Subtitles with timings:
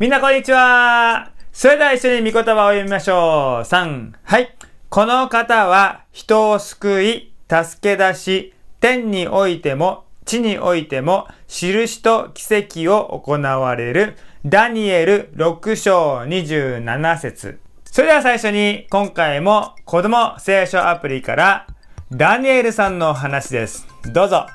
[0.00, 1.30] みんなこんにちは。
[1.52, 3.64] それでは一緒に御言葉を読みましょう。
[3.64, 4.52] 3、はい。
[4.88, 21.68] この方は人を救い、助け出し、天においても地においても印と奇跡を行われるダニエル6章27節それでは最初に今回も子供聖書アプリから
[22.10, 23.86] ダニエルさんの話です。
[24.12, 24.48] どうぞ。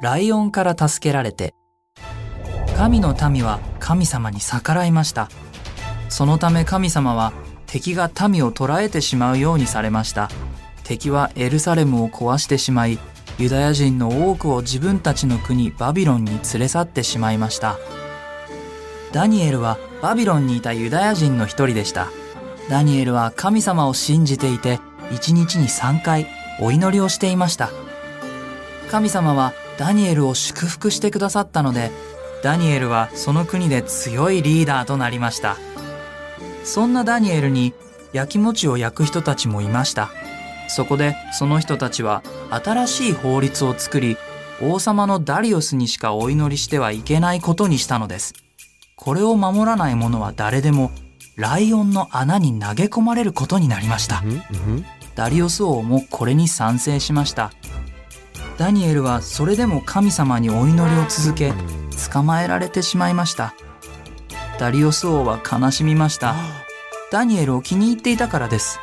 [0.00, 1.52] ライオンから助けられて
[2.78, 5.28] 神の民は神様に逆らいました。
[6.08, 7.32] そのため神様は
[7.66, 10.30] 敵が民を捕らえてしまうようにされました。
[10.84, 13.00] 敵はエルサレムを壊してしまい
[13.36, 17.76] ユダヤ人の多くを自分たちの国バビロンに連れ去ってしまいました。
[19.10, 22.06] ダニエルはバビロンにいたユダヤ人の一人でした。
[22.70, 24.78] ダニエルは神様を信じていて
[25.10, 26.28] 一日に3回
[26.60, 27.70] お祈りをしていました。
[28.88, 31.90] 神様はダニエルを祝福してくださったので
[32.42, 35.56] ダニエルはその国で強いリーダーとなりました。
[36.64, 37.74] そんなダニエルに
[38.12, 40.10] 焼き餅を焼く人たちもいました。
[40.68, 44.16] そこでその人たちは新しい法律を作り
[44.60, 48.34] 王様のダリオスにしかお祈りしてはいけないことにしたのです。
[48.96, 50.90] これを守らない者は誰でも
[51.36, 54.22] ライオンの穴に投げ込まれることになりました。
[55.14, 57.52] ダリオス王もこれに賛成しました。
[58.58, 61.52] ダニエルはそれでも神様にお祈りを続け
[61.98, 63.54] 捕まえられてしまいました。
[64.58, 66.34] ダリオス王は悲しみました。
[67.10, 68.78] ダニエルを気に入っていたからです。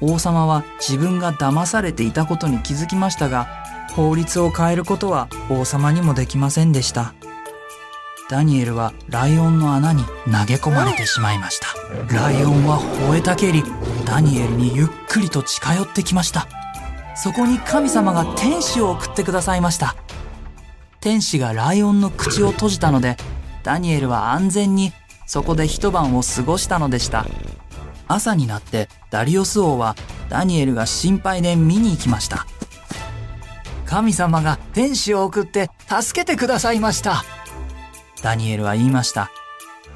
[0.00, 3.46] 王様は自分が騙されていたことに気づきましたが
[3.92, 7.14] 法律を変えることは王様にもできませんでした。
[8.30, 11.66] ダニエルはライオンの穴に投げ込まれてしまいました。
[12.14, 13.62] ライオンは吠えたけり
[14.06, 16.48] ダニエルにゆっくりと近寄ってきました。
[17.14, 19.96] そこに神様が天使を送ってくださいました。
[21.02, 23.16] 天使がライオンの口を閉じたので
[23.64, 24.92] ダニエルは安全に
[25.26, 27.26] そこで一晩を過ごしたのでした。
[28.06, 29.96] 朝になってダリオス王は
[30.28, 32.46] ダニエルが心配で見に行きました。
[33.84, 37.24] 神様が天使を送って助けてくださいました。
[38.22, 39.30] ダニエルは言いました。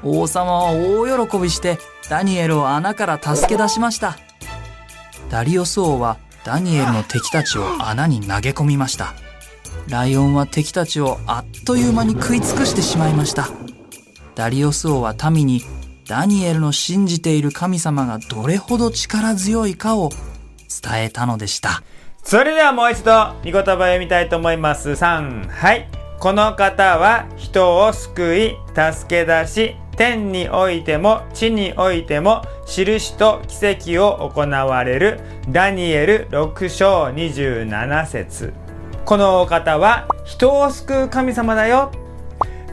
[0.03, 1.79] 王様は大喜びして
[2.09, 4.17] ダニエルを穴から助け出しました。
[5.29, 9.13] ダリオス王はダニエルの敵たちを穴に投げ込みました。
[9.89, 13.49] ライオンは敵たちをあっという間に食い尽くしてしまいました
[14.35, 15.61] ダリオス王は民に
[16.07, 20.09] ダニエルの信じている神様がどれほど力強いかを
[20.81, 21.83] 伝えたのでした
[22.23, 24.89] それではもう一度、御言葉を読みたいと思います。
[24.89, 25.87] 3、はい。
[26.19, 33.65] この方は人を救い、助け出し、天においても地においても印と奇
[33.95, 38.66] 跡を行われるダニエル6章27節
[39.07, 41.93] このお方は人を救う神様だよ。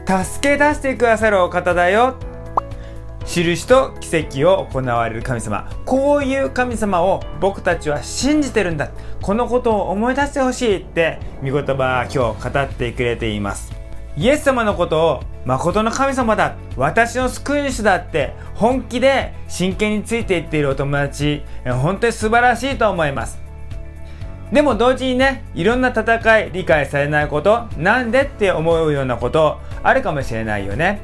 [0.05, 2.17] 助け出してくださるお方だよ。
[3.25, 5.71] 印と奇跡を行われる神様。
[5.85, 8.91] こういう神様を僕たちは信じてるんだ。
[9.21, 13.71] このことを思い出してほしいって御言葉は今日語ってくれています。
[14.17, 16.57] イエス様のことを誠の神様だ。
[16.75, 23.44] 私の救い主だって本気で真剣についていっているお友達本当に素晴らしいと思います。
[24.51, 31.01] でも同時にねいろんな戦い理解されないことなんでって思うようなことあるかもしれないよね。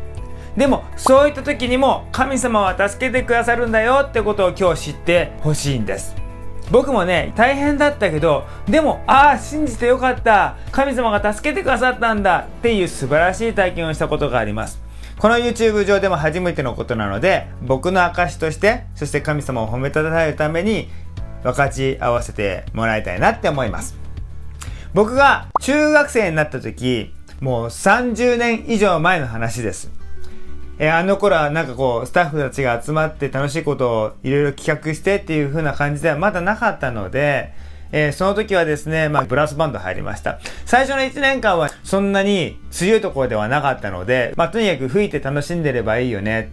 [0.55, 6.15] でもそういった時にも神様は助けてくださるんだよってことを今日知ってほしいんです。
[6.71, 10.57] 僕もね大変だったけどでもああ信じてよかった。
[10.71, 12.39] 神様が助けてくださったんだ。
[12.39, 14.81] っていう素晴らしい体験をしたことがあります。
[15.17, 20.89] この YouTube 上でも初めてのことなので僕の証としてそして神様を褒めたたえるために
[21.43, 23.95] 分かち合わせてもらいたいなって思います
[24.93, 30.01] 僕が中学生になった時もう30年以上前の話です
[30.81, 37.53] えー、あの頃はなんかこう、スタッフたちが集まって楽しいことをいろいろ企画してっていう風な感じではまだなかったので、
[37.91, 40.39] えー、その時はですね、まあ、ブラスバンド入りました。
[40.65, 46.51] 最初の1年間はそんなに強いところではなかったので、まあ、とにかく吹いて楽しんでればいいよね。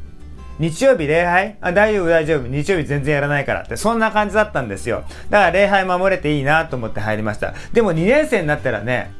[0.59, 1.57] 日曜日礼拝？
[1.61, 2.49] あ、大丈夫大丈夫。
[2.49, 5.05] 日曜日全然やらないからって、そんな感じだったんですよ。
[5.31, 7.55] だから礼拝守れていいなと思って入りました。
[7.73, 9.13] でも2年生になったらね、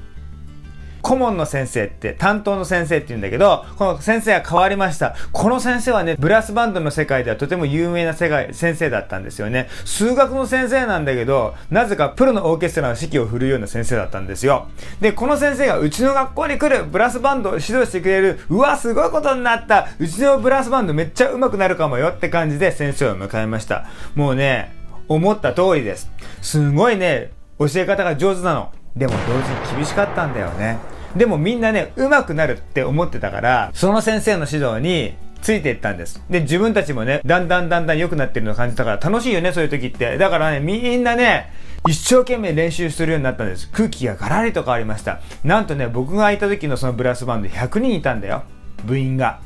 [1.03, 5.15] 顧問の先生って担当の先生って言うんだけどこの先生が変わりました。
[5.33, 9.69] この先生はねブラスバンドの世界ではとても有名な世界先生だったんですよね。
[9.85, 14.69] 数学の先生なんだけどなぜかプロのオーケストラの指揮を振るような先生だったんですよ。
[15.01, 19.89] でこの先生がうちの学校に来るブラスバンドを指導してくれるうわすごいことになった。
[19.99, 23.87] うちのブラスバンドめっちゃ上手くなるかもよって感じで先生を迎えました。
[24.15, 24.75] もうね
[25.09, 26.11] 思った通りです。
[26.43, 28.73] すごいね教え方が上手なの。
[28.97, 30.79] でも同時に厳しかったんだよね
[31.17, 36.23] でもみんなね上手くなるって思ってたからその先生の指導についていったんです。
[36.29, 40.19] で、自分たちもね、だんだんだんだん良くなってるのを感じたから楽しいよね、そういう時って。
[40.19, 41.53] だからね、みんなね、
[41.87, 43.71] 一生懸命練習するようになったんです。
[43.71, 45.21] 空気がガラリと変わりました。
[45.45, 48.43] なんとね、僕がいた時のそのブラスバンド100人いたんだよ。
[48.85, 49.41] 部員が。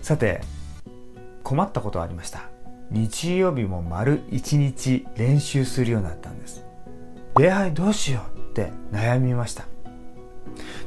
[0.00, 0.40] さて、
[1.42, 2.48] 困ったことがありました。
[2.90, 6.64] 日曜日も丸1日練習するようになったんです。
[7.38, 9.64] 礼拝どうしようって悩みました。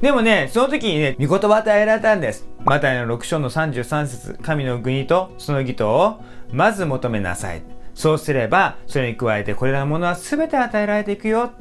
[0.02, 2.48] でもね、その時にね、御言葉与えられたんです。
[2.64, 6.22] マタイの6章の33節神の国とその義とを
[6.52, 7.64] まず求めなさい。
[7.96, 11.52] そうすれば、それに加えてこれらのものは全て与えられていくよ。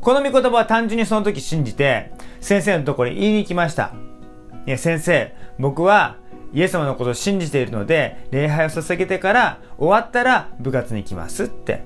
[0.00, 3.92] この御言葉は単純にその時信じて、先生のところに言いに来ました。
[4.66, 6.16] いや、先生、僕は
[6.52, 11.82] イエス様のことを信じているので、礼拝を捧げてから終わったら部活に来ますって。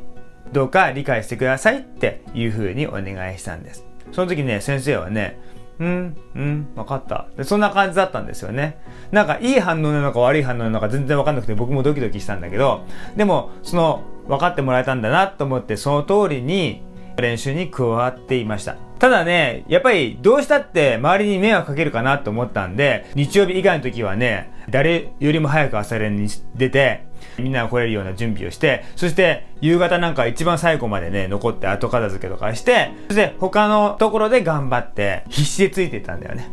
[0.53, 3.87] どうか理解してくださいっていうふうにお願いしたんです。
[4.13, 5.41] その時ね、先生はね、
[5.79, 7.27] うん、うん、分かった。
[7.45, 8.79] そんな感じだったんですよね。
[9.11, 12.85] なんかいい反応なのか悪い反応なのか全然分かんなくて僕もドキドキしたんだけど、
[13.17, 16.83] でもその分かってもらえたんだなと思ってその通りに
[17.17, 18.77] 練習に加わっていました。
[18.99, 27.05] ただね、やっぱりどうしたって周りに迷惑かけるかなと思ったんで、日曜日以外の時はね、誰よりも早く朝練に出て、
[27.39, 36.51] みんなが来れるような準備をして、そして夕方なんか一番最後までね、残って後片付けとかして、そして他のところで頑張って必死でついてたんだよね。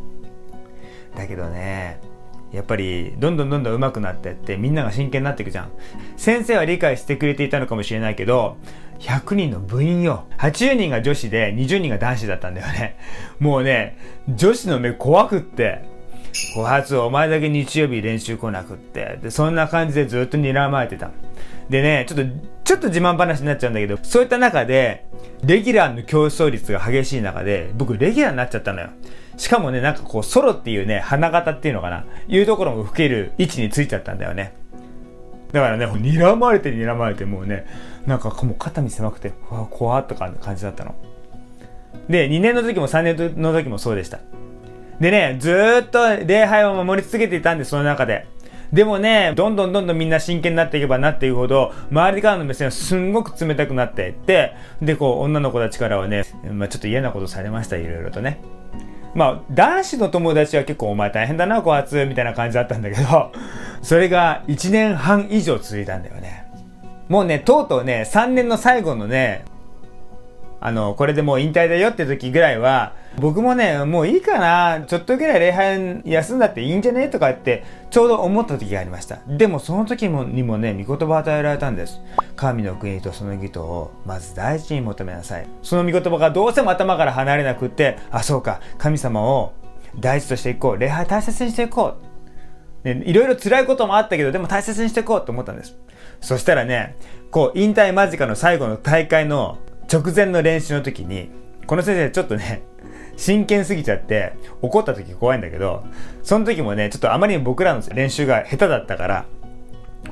[1.15, 1.99] だけどね、
[2.51, 5.71] やっぱりどんどんどんどん上手くなってってみんなが真剣になっていくじゃん。
[6.17, 8.57] 先生は理解してくれていたのかもしれないけど、
[8.99, 10.25] 100人の部員よ。
[10.37, 12.97] 80人が女子で20人が男子だったんだよね。
[13.39, 15.83] もうね、女子の目怖くって、
[16.33, 19.19] 小発お前だけ日曜日練習来なくって。
[19.21, 21.11] で、そんな感じでずっと睨まれてた。
[21.69, 22.25] でね、ちょっと、
[22.63, 25.05] ちょっと自慢話になっちゃうんだけど、そういった中で、
[25.43, 28.89] レギュラーの競争率が激しい中で、僕レギュラーになっちゃったのよ。
[29.37, 34.53] しかもね、なんかこう、ソロっていうね、花形っていうのかな、いうところも吹ける位置についちゃったんだよね。
[35.51, 37.65] だからね、睨まれて睨まれて、もうね、
[38.05, 40.95] なんかもう肩身狭くて、わ怖って感じだったの。
[42.09, 44.19] で、2年の時も3年の時もそうでした。
[44.99, 48.27] でね、ずーっと礼拝を守り続けていたんです、その中で。
[48.73, 58.41] でもね、どんどんどんどんみんな真剣になっていけばなっていくほど、周りからの目線はすんごく冷たくなっていって、で、こう、女の子たちからはね、まあ、ちょっと嫌なことされました、いろいろとね。
[59.15, 63.31] まあ、男子の友達は結構お前大変だな、高圧、みたいな感じだったんだけど、
[63.81, 66.45] それが1年半以上続いたんだよね。
[67.07, 69.45] もうね、とうとうね、3年の最後のね、
[70.61, 79.19] あの、これでもう引退だよって時ぐらいは、僕もね、もういいかな、ちょっとぐらい礼拝休んだっていいんじゃねとかって、ちょうど思った時がありました。
[79.27, 82.01] でもその時もにもね、御言葉与えられたんです。
[82.35, 85.47] 神の国とその義とを、まず大事に求めなさい。
[85.63, 89.53] その御言葉がどうしても頭から離れなくって、あ、そうか、神様を
[89.97, 90.77] 大事としていこう。
[90.77, 91.95] 礼拝大切にしていこ
[92.83, 92.87] う。
[92.87, 95.75] ね、いろいろ辛いこともあったけど、でも大切にしていこうと思ったんです。
[96.21, 96.95] そしたらね、
[97.31, 99.57] こう、引退間近の最後の大会の
[99.91, 101.29] 直前の練習の時に、
[101.65, 102.61] この先生ちょっとね、
[103.17, 105.83] 真剣すぎちゃって怒った時怖いんだけど、
[106.23, 109.25] その時もね、ちょっとあまりに僕らの練習が下手だったから、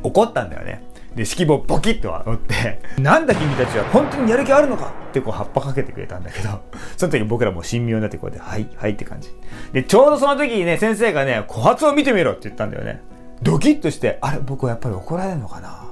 [0.04, 0.84] 怒ったんだよね。
[1.16, 4.94] で、指揮棒ボキッと折って、なんだ君たちは本当にやる気あるのか？
[5.10, 6.62] ってこう葉っぱかけてくれたんだけど、
[6.96, 9.30] その時僕らも神妙になってこうやって、はい、はいって感じ。
[9.74, 13.02] で、ちょうどその時にね、先生がね、小発を見てみろって言ったんだよね。
[13.42, 15.87] ドキッとして、あれ、僕はやっぱり怒られるのかな？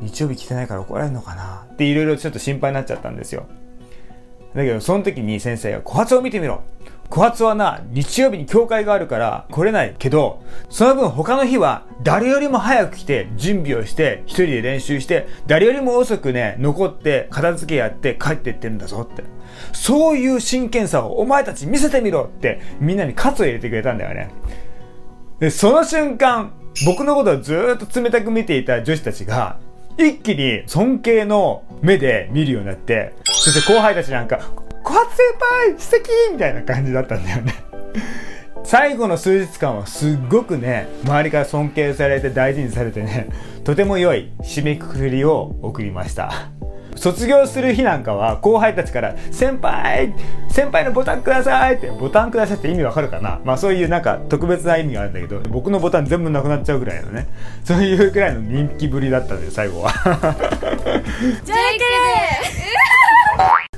[0.00, 3.46] 日曜日来てないから怒られるのかなっていろいろちょっと心配になっちゃったんですよ。
[4.54, 6.62] だけど、その時に先生が、小発を見てみろ
[7.08, 19.24] 小発はな、日曜日に教会があるから来れないけど、その分他の日は誰よりも早く来て準備をして一人で練習して誰よりも遅くね、残って片付けやって帰ってってるんだぞって。
[19.72, 24.30] そういう真剣さをお前たち見せてみろってみんなに喝を入れてくれたんだよね。
[25.38, 26.52] で、その瞬間、
[26.84, 29.58] 僕のことをずっと冷たく見ていた女子たちが
[29.98, 34.40] 一気に尊敬の目で見るようになって、そして後輩たちなんか、
[34.82, 35.22] 小発先
[35.70, 37.54] 輩素敵みたいな感じだったんだよね
[38.62, 43.28] 最後の数日間はすっごくね、周りから尊敬されて大事にされてね、
[43.64, 46.55] とても良い締めくくりを送りました。
[46.96, 50.12] 卒業する日なんかは後輩たちから「先輩
[50.50, 57.26] 先輩のボタンください!」ってボタンくださいって意味わかるかなまあそういうなんか特別な意味があるんだけど僕のボタン全部なくなっちゃうぐらいのね
[57.64, 59.92] そういうぐらいの人気ぶりだったんで最後は。
[59.92, 60.38] じゃあ行く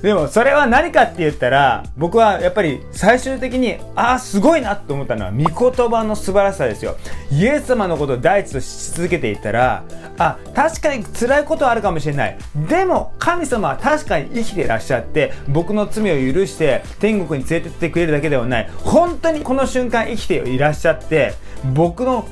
[0.02, 6.96] でもそれは何かって言ったら僕はやっぱり最終的にああすごいなと思ったのは御言葉の素晴らしさですよ。
[7.32, 9.84] イエス様のことを第一とし続けていたら
[10.18, 12.38] あ確かに辛いことはあるかもしれない。
[12.68, 18.70] でも神様は確かに生きていらっしゃって僕の罪を許して天国に連れてってくれるだけではない。
[18.84, 21.34] 本当にこの瞬間生きていらっしゃって
[21.74, 22.28] 僕の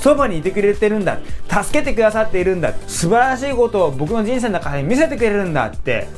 [0.00, 1.18] そばにいてくれてるんだ。
[1.48, 2.72] 助けてくださっているんだ。
[2.86, 6.08] 素晴らしいことを僕の人生の中で見せてくれるんだって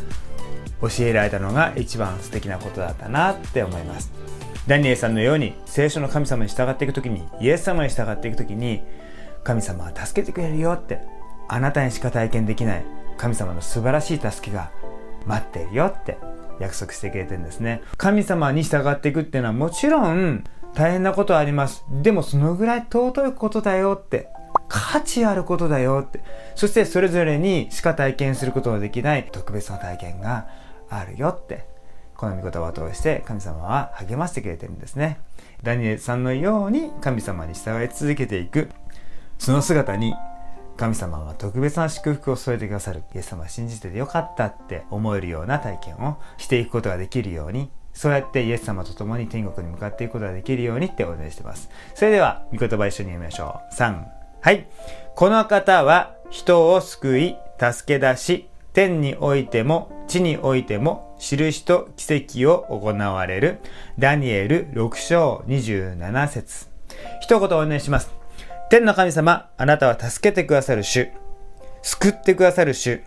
[0.83, 4.13] 教えられたのが一番素敵なことだったなって思います。
[4.67, 8.83] ダニエルさんのように聖書の神様に従っていく時にイエス様に従っていく時に
[9.43, 11.01] 神様は助けてくれるよって
[11.49, 12.85] あなたにしか体験できない
[13.17, 14.71] 神様の素晴らしい助けが
[15.27, 16.19] 待ってるよって
[16.61, 17.83] 約束してくれてるんですね。
[17.97, 21.85] 神様に従っていくっていうのはもちろん大変なことはあります。
[21.91, 24.29] でもそのぐらい尊いことだよって
[24.69, 26.21] 価値あることだよって
[26.55, 30.47] そしてそれぞれにしか体験することができない特別な体験が
[30.99, 31.67] あるよって
[32.17, 35.19] この御言葉を通して神様は励ましてくれてるんですね
[35.63, 38.69] ダニエルさんのように神様に従い続けていく
[39.39, 40.15] その姿に
[40.77, 51.69] 神様は特別な祝福を添えてくださるイエス様を信じててよかったって思えるような体験をしていくことができるようにそうやってイエス様と共に天国に向かっていくことができるようにってお願いしてます。
[51.95, 53.75] それでは、御言葉一緒に読みましょう。
[53.75, 54.05] 3。
[54.41, 54.67] はい。
[55.15, 63.61] この方は人を救い、助け出し、天においても地においても印と奇跡を行われる
[63.99, 66.69] ダニエル6章27節
[67.21, 68.11] 一言お願いします。
[68.71, 71.11] 天の神様、あなたは助けてくださる主、
[71.83, 73.03] 救ってくださる主、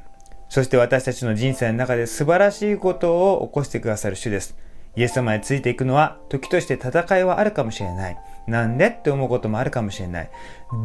[0.49, 4.55] そして私たちの人生の中で素晴らしいことを起こしてくださる主です。
[4.95, 8.17] イエス様についていくのは時として戦いはあるかもしれない。
[8.47, 8.87] なんで？
[8.87, 10.29] って思うこともあるかもしれない。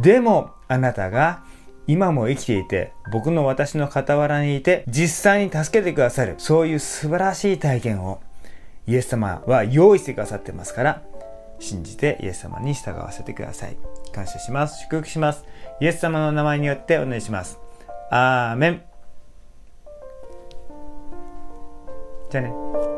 [0.03, 1.45] でもあなたが
[1.91, 8.21] 今も生きていて僕の私の傍らにいて実際に助けてくださるそういう素晴らしい体験を
[8.87, 11.03] イエス様は用意してくださってますから
[11.59, 13.77] 信じてイエス様に従わせてください。
[14.13, 14.81] 感謝します。
[14.81, 15.45] 祝福します。
[15.81, 17.59] イエス様の名前によってお願いします。
[18.11, 18.83] アーメン。
[22.31, 22.90] じゃあね。